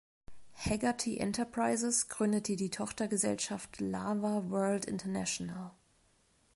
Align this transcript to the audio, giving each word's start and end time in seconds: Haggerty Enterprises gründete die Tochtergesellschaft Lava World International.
Haggerty 0.55 1.19
Enterprises 1.19 2.09
gründete 2.09 2.55
die 2.55 2.71
Tochtergesellschaft 2.71 3.79
Lava 3.81 4.45
World 4.49 4.85
International. 4.85 5.69